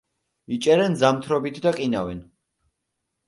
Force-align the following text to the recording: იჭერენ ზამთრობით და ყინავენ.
იჭერენ 0.55 0.95
ზამთრობით 1.01 1.61
და 1.65 1.73
ყინავენ. 1.77 2.23